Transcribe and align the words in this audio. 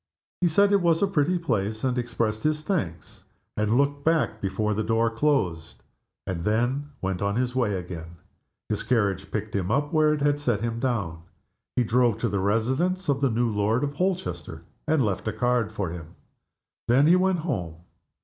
He 0.41 0.47
said 0.47 0.71
it 0.71 0.81
was 0.81 1.03
a 1.03 1.07
pretty 1.07 1.37
place, 1.37 1.83
and 1.83 1.95
expressed 1.95 2.41
his 2.41 2.63
thanks, 2.63 3.23
and 3.55 3.77
looked 3.77 4.03
back 4.03 4.41
before 4.41 4.73
the 4.73 4.81
door 4.83 5.11
closed, 5.11 5.83
and 6.25 6.43
then 6.43 6.89
went 7.03 7.21
his 7.37 7.53
way 7.55 7.75
again. 7.75 8.15
His 8.67 8.81
carriage 8.81 9.29
picked 9.29 9.55
him 9.55 9.69
up 9.69 9.93
where 9.93 10.11
it 10.11 10.21
had 10.21 10.39
set 10.39 10.61
him 10.61 10.79
down. 10.79 11.21
He 11.75 11.83
drove 11.83 12.17
to 12.21 12.29
the 12.29 12.39
residence 12.39 13.09
of 13.09 13.21
the 13.21 13.29
new 13.29 13.51
Lord 13.51 13.83
Holchester, 13.93 14.63
and 14.87 15.05
left 15.05 15.27
a 15.27 15.33
card 15.33 15.71
for 15.71 15.91
him. 15.91 16.15
Then 16.87 17.05
he 17.05 17.15
went 17.15 17.37
home. 17.45 17.75